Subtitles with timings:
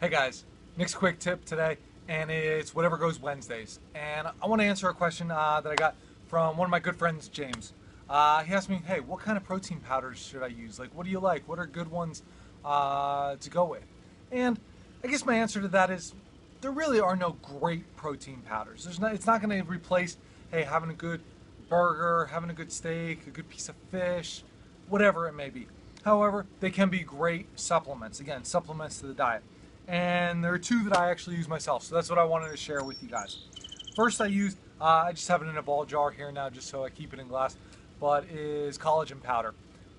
[0.00, 0.44] Hey guys,
[0.76, 3.80] Nick's quick tip today, and it's whatever goes Wednesdays.
[3.96, 5.96] And I want to answer a question uh, that I got
[6.28, 7.72] from one of my good friends, James.
[8.08, 10.78] Uh, he asked me, "Hey, what kind of protein powders should I use?
[10.78, 11.48] Like, what do you like?
[11.48, 12.22] What are good ones
[12.64, 13.82] uh, to go with?"
[14.30, 14.60] And
[15.02, 16.14] I guess my answer to that is,
[16.60, 18.84] there really are no great protein powders.
[18.84, 19.16] There's not.
[19.16, 20.16] It's not going to replace,
[20.52, 21.22] hey, having a good
[21.68, 24.44] burger, having a good steak, a good piece of fish,
[24.88, 25.66] whatever it may be.
[26.04, 28.20] However, they can be great supplements.
[28.20, 29.42] Again, supplements to the diet.
[29.88, 31.82] And there are two that I actually use myself.
[31.82, 33.38] So that's what I wanted to share with you guys.
[33.96, 36.68] First, I use, uh, I just have it in a ball jar here now just
[36.68, 37.56] so I keep it in glass,
[37.98, 39.54] but is collagen powder.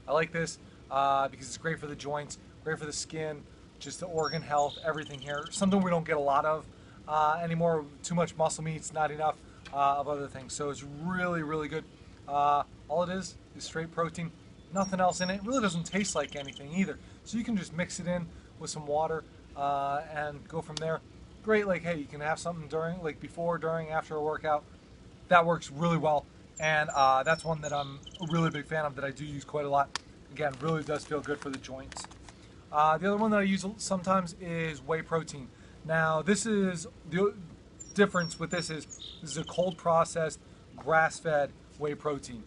[0.08, 0.60] I like this
[0.92, 3.42] uh, because it's great for the joints, great for the skin,
[3.80, 5.46] just the organ health, everything here.
[5.50, 6.66] Something we don't get a lot of
[7.08, 7.84] uh, anymore.
[8.04, 9.38] Too much muscle meat's not enough
[9.74, 10.54] uh, of other things.
[10.54, 11.84] So it's really, really good.
[12.28, 14.32] Uh, all it is is straight protein
[14.74, 15.36] nothing else in it.
[15.36, 17.00] It really doesn't taste like anything either.
[17.24, 18.28] So you can just mix it in
[18.60, 19.24] with some water
[19.60, 21.02] uh, and go from there.
[21.44, 24.64] Great, like hey, you can have something during, like before, during, after a workout.
[25.28, 26.26] That works really well,
[26.60, 29.44] and uh, that's one that I'm a really big fan of that I do use
[29.44, 30.00] quite a lot.
[30.32, 32.04] Again, really does feel good for the joints.
[32.72, 35.50] Uh, the other one that I use sometimes is whey protein.
[35.86, 37.34] Now, this is the
[37.94, 38.86] difference with this is
[39.22, 40.40] this is a cold processed,
[40.78, 42.44] grass-fed whey protein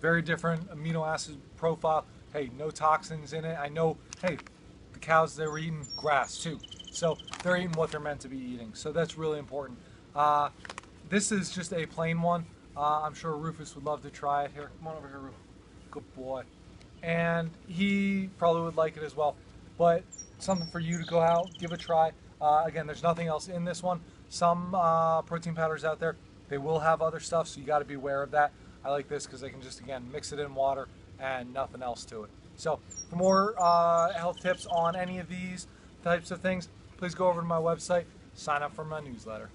[0.00, 2.04] very different amino acid profile.
[2.32, 3.58] Hey, no toxins in it.
[3.58, 4.38] I know, hey,
[5.00, 6.58] the cows, they were eating grass too.
[6.90, 8.72] So they're eating what they're meant to be eating.
[8.74, 9.78] So that's really important.
[10.14, 10.50] Uh,
[11.08, 12.44] this is just a plain one.
[12.76, 14.52] Uh, I'm sure Rufus would love to try it.
[14.54, 15.40] Here, come on over here, Rufus.
[15.90, 16.42] Good boy.
[17.02, 19.36] And he probably would like it as well.
[19.78, 20.04] But
[20.38, 22.12] something for you to go out, give a try.
[22.40, 24.00] Uh, again, there's nothing else in this one.
[24.28, 26.16] Some uh, protein powders out there,
[26.48, 28.52] they will have other stuff, so you got to be aware of that.
[28.84, 32.04] I like this because they can just, again, mix it in water and nothing else
[32.06, 32.30] to it.
[32.60, 35.66] So for more uh, health tips on any of these
[36.04, 39.48] types of things, please go over to my website, sign up for my newsletter.